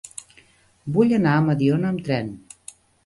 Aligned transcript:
Vull 0.95 1.13
anar 1.19 1.35
a 1.35 1.43
Mediona 1.49 1.93
amb 1.93 2.03
tren. 2.09 2.33